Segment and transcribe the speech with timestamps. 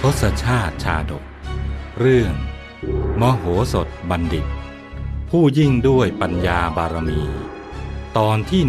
[0.00, 1.24] ทศชาติชาดก
[2.00, 2.34] เรื่อง
[3.20, 4.46] มโหสถบัณฑิต
[5.30, 7.22] ผู้ยิ่งด้วยปัญญาบารมี
[8.18, 8.62] ตอนที่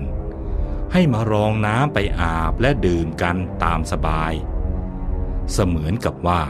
[0.92, 4.32] ให้มารองน้ำไปอาบและดื่มกันตามสบาย
[5.52, 6.42] เสมือนกับว่า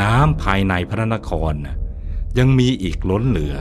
[0.00, 1.54] น้ำภายในพระนคร
[2.38, 3.56] ยังมีอีกล้นเหลือ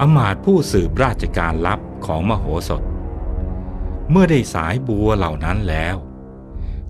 [0.00, 2.82] อมาตผู้สืบราชการลับของมโหสถ
[4.10, 5.96] เมื่อได้สายบัวเหล่านั้นแล้ว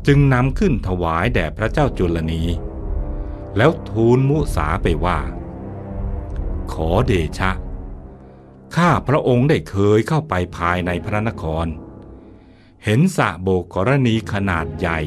[0.07, 2.43] จึงนำขึ้นถวายแด่พระเจ้าจุลนี
[3.57, 5.19] แล้วทูลมุสาไปว่า
[6.73, 7.51] ขอเดชะ
[8.77, 11.67] ข้าพระองค์ได้เคยเข้าไปภายในพระนคร
[12.85, 15.01] เห็นสระโบกกรณีขนาดใหญ่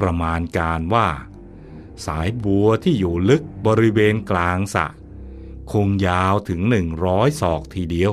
[0.00, 1.08] ประมาณการว่า
[2.06, 4.86] สายบัวที่อยู่ลึกบริเวณกลางสะ
[5.72, 8.12] คงยาวถึงหนึ่งร้อยศอกทีเดียว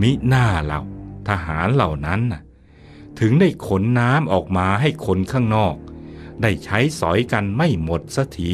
[0.00, 0.80] มิหน้าเหล่า
[1.28, 2.42] ทหารเหล่านั้นน่ะ
[3.20, 5.76] ถึงได้ขนน้ำออกมาให้คนข้างนอก
[6.42, 8.52] ได้ใช้สอยกันไม่หมดสักที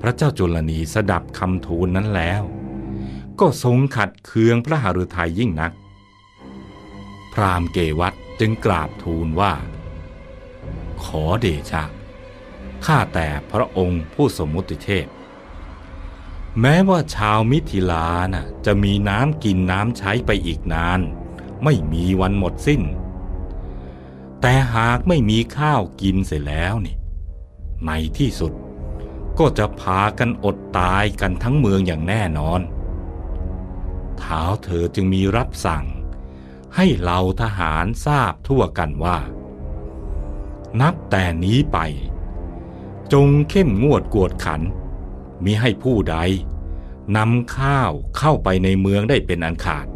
[0.00, 2.42] พระเจ้าจุลนีสดับคำทูลนั้นแล้ว
[3.40, 5.72] ก็ทรงขัดเคืองพระหฤทัยยิ่งนัก
[7.32, 9.52] พรามเกวัตจึงกราบทูลว่า
[11.04, 11.84] ขอเดชะ
[12.86, 15.06] ข้าแต่พระองค์ผู้สมมุติเทพ
[16.60, 21.00] แม้ว่าชาวมิถิลานะ่ะจะมีน้ำกินน้ำใช้ไปอีกนาน
[21.64, 22.82] ไม่มีวันหมดสิ้น
[24.40, 26.96] แต่หากไม่มีข้าวกินเสร็จแล้วนี่
[27.86, 28.52] ในที่สุด
[29.38, 32.60] ก็จะพากันอดตายกันทั้งเมืองอย่างแน่นอน
[34.18, 35.84] เท้าเธอจึงมีรับสั่ง
[36.76, 39.18] ให้เหล่าทหารทราบทั่วกันว่า
[40.80, 41.78] นับแต่นี้ไป
[43.12, 44.62] จงเข้มงวดกวดขัน
[45.44, 46.16] มิให้ผู้ใด
[47.16, 49.86] นำข้าวเข้าไปในเมืองได้เป็นอันขาด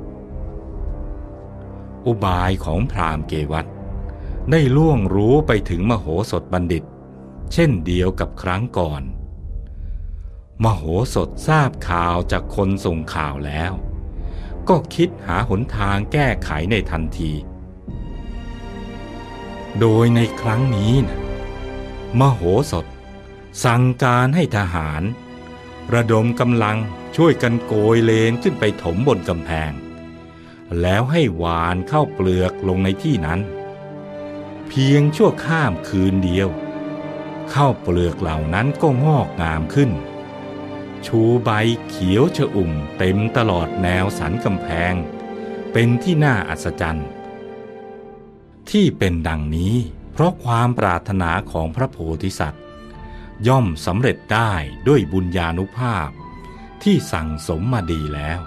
[2.06, 3.66] อุบายของพราหมณ์เกวัต
[4.50, 6.84] ได้ล่วงรู้ไปถึงมโหสถบัณฑิต
[7.52, 9.02] เช่นเดียวกับครั้งก่อน
[10.64, 10.82] มโห
[11.14, 13.72] สถทราบข่าวจากคนส่งข่าวแล้ว
[14.68, 17.32] ก็คิดหาหนทางแก้ไขในทันที
[19.80, 21.18] โดยในครั้งนี้นะ
[22.18, 22.86] มโหสถ
[23.64, 25.02] สั่งการให้ทหาร
[25.94, 26.76] ระดมกำลัง
[27.16, 29.72] ช่วยกันโกยเลนขึ้นไปถมบนกำแพง
[30.80, 33.40] แล้วให้หวานเข้าเปลือกลงในที่นั้น
[34.68, 36.48] เพียงชั่วข้ามคืนเดียว
[37.50, 39.90] เข้าเปลือกเหล่านั้นก็งอกงามขึ้น
[41.06, 41.50] ชูใบ
[41.88, 44.94] เขียวชอุ่มเต็มตลอดแนวสันกำแพง
[45.72, 47.08] เป็นที่น่าอัศจรรย์
[48.70, 49.74] ที่เป็นดังนี้
[50.12, 52.62] เพราะความปรารถนาของพระโพธิสัตว์
[53.46, 54.52] ย่อมสำเร็จได้
[54.88, 56.08] ด้วยบุญญาณุภาพ
[56.82, 58.40] ที่สั่งสมมาดีแล้ว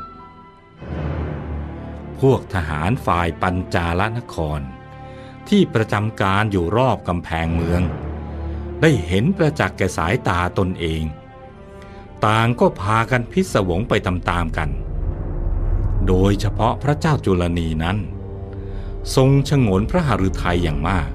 [2.20, 4.62] พวกทหารฝ่ายปัญจาลนคร
[5.50, 7.82] ที่ประจำการอยู่รอบกำแพงเมือง
[8.82, 11.04] ได้เห็นประจักษ์แก่สายตาตนเอง
[12.26, 14.70] ต่างก็พากันพิศวงไปตามๆกัน
[16.08, 17.98] โดยเฉพาะพระเจ้าจุลนีนั้น
[19.16, 21.10] ทรงชงนพระหฤทัยอย่างมาก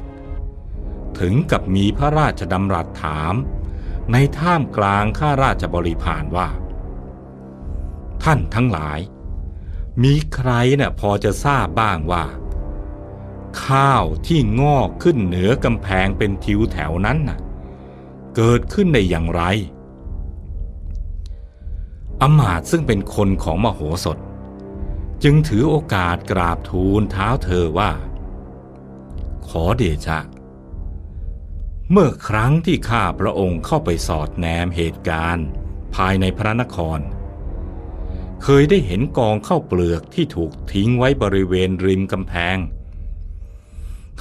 [1.19, 3.35] ถึงกับมีพระราชดำรัสถาม
[4.13, 6.49] ในท่ามกลางข้าราชบริพารว่า
[8.23, 9.01] ท่านทั้งหลาย
[10.03, 12.25] มีใครนะ่ะพอจะทราบบ้างว่า
[13.65, 17.39] ข้าวที่งอกขึ้นเหนือกำแพงเป็นทิวแถวนั้นน่ะ
[18.37, 19.43] เกิดขึ้นได้อย่างไร
[22.23, 24.19] อมาตซึ่งเป็นคนของมโหสถ
[25.26, 27.93] จึงถือโอกาสกราบทูลเท้าเธอว่า
[29.49, 30.21] ขอเดชะ
[31.91, 35.47] เมื่อครั้งที่ข้าพระองค์เข้าไปสอดแนมเหตุการณ์
[35.94, 37.00] ภายในพระนคร
[38.43, 42.56] เคยได้เห็นกองข้าวเปลือกที่ถูกทิ้งไว้บริเวณริมกำแพง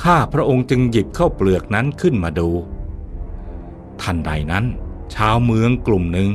[0.04, 2.50] ข้าพระองค์จึงหยิบข้าวเปลือกนั้นขึ้นมาดู
[4.02, 4.66] ทันใดนั้น
[5.16, 6.30] ชาวเมืองกลุ่มหนึ่ง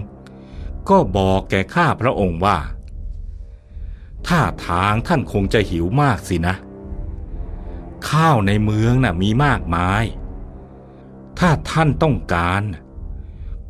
[0.89, 2.59] ก็บอกแก่ข้าพระองค์ว่า
[4.27, 6.55] ถ้าทางท่านคงจะหิวมากสินะ
[8.11, 10.05] ข้าวในเมืองน่ะมีมากมาย
[11.39, 12.63] ถ้าท่านต้องการ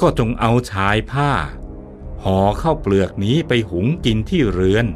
[0.01, 1.31] ก็จงเอาชายผ้า
[2.25, 4.87] ห่อข้าวเปลือกนี้ไปหุงกินที่เรือน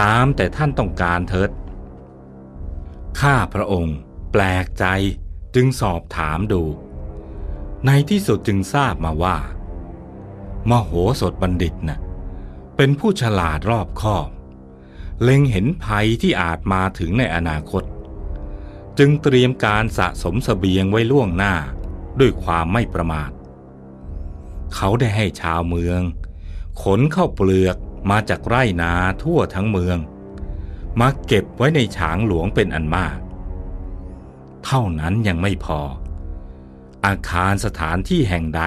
[0.00, 1.50] ตามแต่ท่านต้องการเถิด
[3.20, 3.96] ข้าพระองค์
[4.32, 4.84] แปลกใจ
[5.54, 6.62] จึงสอบถามดู
[7.86, 9.36] ในที่สุดจึงทราบมาว่า
[10.70, 10.90] มโห
[11.20, 11.98] สถบัณฑิตนะ่ะ
[12.76, 14.28] เป็นผู้ฉลาดรอบคอบ
[15.22, 17.84] เล็งเห็นภัยที่อาจมาถึงในอนาคต
[18.98, 21.54] จึงเตรียมการสะสมสเสบียงไว้ล่วงหน้า
[22.20, 23.30] ด้วยความไม่ประมาท
[24.74, 26.00] เขาได้ให้ชาวเมือง
[26.82, 27.76] ขนเข้าเปลือก
[28.10, 28.92] มาจากไร่นา
[29.22, 29.98] ทั่วทั้งเมือง
[31.00, 33.18] มาเก็บไว้ในฉางหลวงเป็นอันมาก
[34.64, 35.80] เท่านั้นยังไม่พอ
[37.06, 38.62] อาคารสถานที่แห่งใด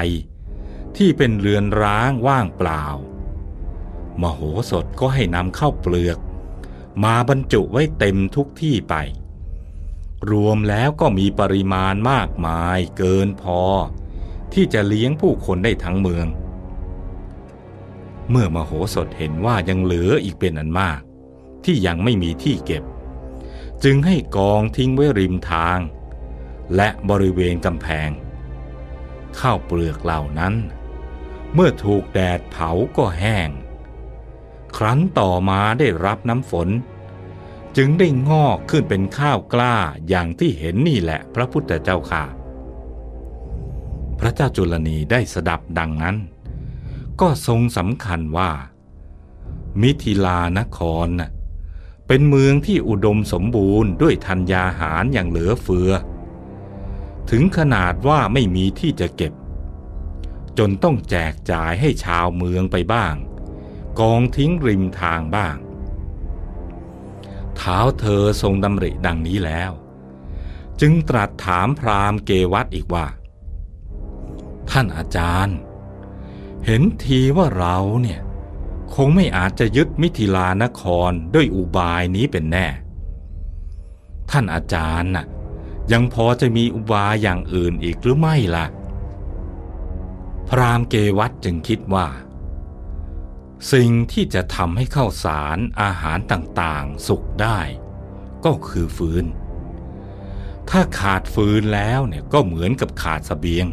[0.97, 2.85] ที่เป็นเรือนร้างว่างเปล่า
[4.21, 6.17] มโหสถก็ให้นำเข้าเปลือก
[7.03, 8.95] มาบรรจุไว้เต็มทุกที่ไป
[10.31, 13.61] รวมแล้วก็มีปริมาณมากมายเกินพอ
[14.53, 16.27] ที่จะเลี้ยงผู้คนได้ทั้งเมือง
[18.29, 20.99] เมื่อมโหสถเห็นว่ายังเหลืออีกเป็นอันมาก
[21.65, 22.83] ที่ยังไม่มีที่เก็บ
[23.83, 25.79] จึงให้กองทิ้งไว้ริมทาง
[26.75, 28.09] และบริเวณกำแพง
[29.39, 30.53] ข้าวเปลือกเหล่านั้น
[31.53, 33.49] เมื่อถูกแดดเผาก็แห้ง
[34.77, 36.69] ครั้นต่อมาได้รับน้ำฝน
[37.77, 39.75] จึงได้งอกขึ้นเป็นข้าวกล้า
[40.09, 42.23] อย่างที่เห็นนี่แหละพระพุทธเจ้าค่ะ
[44.19, 46.17] พระเจ้าจุลนีได้สดับดังนั้น
[47.21, 48.51] ก็ทรงสำคัญว่า
[49.81, 51.07] มิถิลานคร
[52.07, 55.91] เป็นเมืองที่อุดมสมบูรณ์ด้วยธัญญาหารอย่างเหลือเฟือ
[57.29, 59.33] ถึงขนาดว่าไม่มีที่จะเก็บ
[60.57, 63.15] จนต้องแจกจ่ายให้ชาวเมืองไปบ้าง
[63.99, 65.55] กองทิ้งริมทางบ้าง
[67.57, 69.71] เท้าเธอทรงดำริดังนี้แล้ว
[70.81, 73.07] จึงตรัสถามพราหมณ์เกวัตอีกว่า
[74.69, 75.57] ท่านอาจารย์
[76.65, 78.19] เห็นทีว่าเราเนี่ย
[78.95, 82.67] คงไม่อาจจะยึดมิถิลานครด้วยอุบายนี้เป็นแน่
[84.31, 85.25] ท่านอาจารย์น่ะ
[85.91, 88.65] ยังพอจะมีอุบายอย่างอื่นอีกหรือไม่ล่ะ
[90.49, 92.07] พรามเกวัตจึงคิดว่า
[93.73, 97.59] สิ่งที่จะทำให้ข้าวสารอาหารต่างๆ สุกได้
[98.45, 99.25] ก็คือฟืน
[100.69, 103.67] ถ้าขาดฟืนแล้วเนี่ยก็เหมือนกับขาดสเสบียง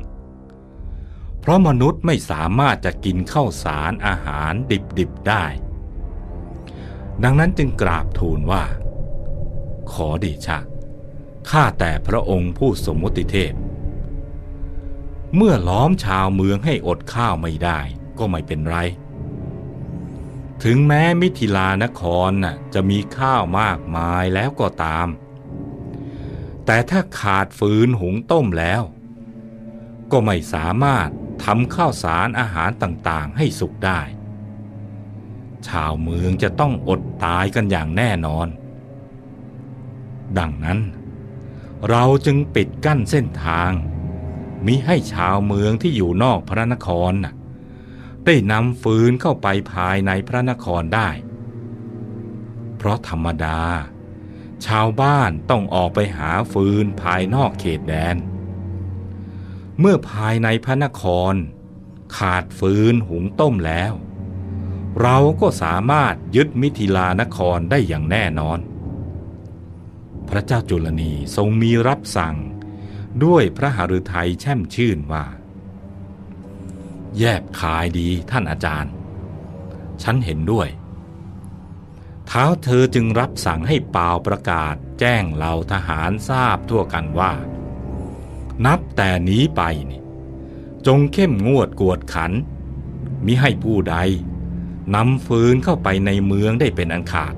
[1.41, 4.53] เพราะมนุษย์ไม่สามารถจะกินข้าวสารอาหาร
[4.99, 5.45] ดิบๆได้
[7.23, 8.65] ดังนั้นจึงกราบทูลว่า
[9.93, 10.59] ขอเดชะ
[11.51, 13.53] ข้าแต่พระองค์ผู้สมมติเทพ
[15.37, 17.79] เมื่อล้อมชาวเมืองให้อดข้าวไม่ได้
[18.19, 18.77] ก็ไม่เป็นไร
[20.63, 25.09] ถึงแม้มิถิลานครน่ะจะมีข้าวมากมายแล้วก็ตาม
[26.67, 28.83] แต่ถ้าขาดฟืนหุงต้มแล้ว
[30.13, 31.09] ก็ไม่สามารถ
[31.45, 34.01] ทำข้าวสารอาหารต่างๆ ให้สุกได้
[35.69, 38.49] ชาวเมืองจะต้องอดตายกันอย่างแน่นอน
[40.39, 40.79] ดังนั้น
[41.91, 43.71] เราจึงปิดกั้นเส้นทาง
[44.67, 47.35] มิให้ชาวเมืองที่อยู่นอกพระนครน่ะ
[48.27, 51.09] ได้นำฟืนเข้าไปภายในพระนครได้
[52.77, 53.61] เพราะธรรมดา
[54.67, 58.17] ชาวบ้านต้องออกไปหาฟืนภายนอกเขตแดน
[59.81, 61.03] เมื่อภายในพระนค
[61.33, 61.35] ร
[62.17, 63.93] ขาดฟืนหุงต้มแล้ว
[65.03, 68.59] เราก็สามารถยึดมิถิลานครได้อย่างแน่นอน
[70.29, 72.37] พระเจ้าจุลนีทรงมีรับสั่ง
[73.25, 75.25] ด้วยพระหฤทัยแช่มชื่นว่า
[77.19, 78.93] แยบคายดีท่านอาจารย์
[80.03, 80.69] ฉันเห็นด้วย
[82.27, 87.33] เท้าเธอจึงรับสั่งให้เป่าประกาศแจ้งเหล่าทหารทราบทั่วกันว่า
[88.67, 90.01] นับแต่นี้ไปนี่
[90.87, 92.33] จงเข้มงวดกวดขัน
[93.27, 93.97] มิให้ผู้ใด
[94.95, 97.35] นำฟืนเข้าไปในเมืองได้เป็นอันขาด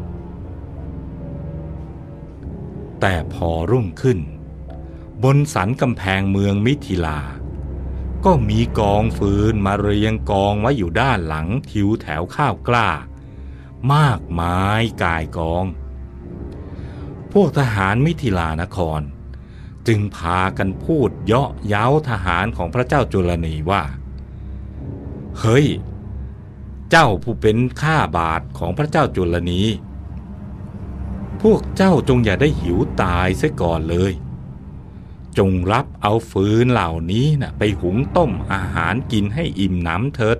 [3.00, 4.18] แต่พอรุ่งขึ้น
[5.22, 7.20] บนสันกำแพงเมืองมิถิลา
[8.24, 12.90] ก็มีกองฟืนมาเรียงกองไว้อยู่ด้านหลังทิวแถวข้าวกล้า
[13.94, 15.64] มากมายกายกอง
[17.32, 19.00] พวกทหารมิถิลานคร
[19.86, 23.82] จึงพากันพูดเยาะเย้าทหารของพระเจ้าจุลนีว่า
[25.40, 25.66] เฮ้ย
[26.90, 29.62] เจ้าผู้เป็นข้าบาทของพระเจ้าจุลนี
[31.42, 34.12] พวกเจ้าจงอย่าได้หิวตายเสียก่อนเลย
[35.38, 40.38] จงรับเอาฟืนเหล่านี้นะไปหุงต้มอาหารกินให้อิ่มหน้ำเถิด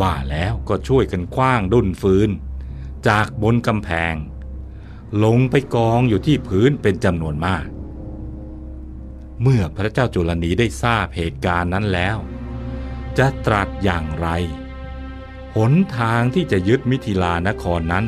[0.00, 2.30] ว่าแล้วก็ช่วยกันคว้างดุนฟืน
[3.08, 4.14] จากบนกำแพง
[5.24, 7.66] ลงไปกองอยู่ที่พื้นเป็นจำนวนมาก
[9.42, 12.16] เมื่อพระเจ้าจุลนีได้ทราบเหตุการณ์นั้นแล้ว
[13.18, 14.28] จะตรัสอย่างไร
[15.56, 18.04] หนทางที่จะยึดมิถิลานครนั้น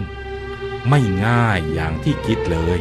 [0.88, 2.78] ไม่ง่ายอย่างที่คิดเลย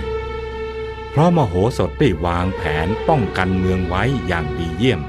[1.17, 5.01] ราะมโหสถได้วางแผนป้องกันเมืองไว้อย่างดีเยี่ยม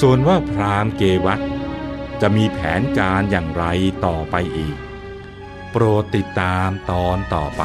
[0.00, 1.40] ส่วนว่าพราหมณ์เกวัต
[2.20, 3.64] จะมีแผนการอย่างไร
[4.06, 4.76] ต่อไปอีก
[5.70, 7.62] โปรดติดตามตอนต่อไป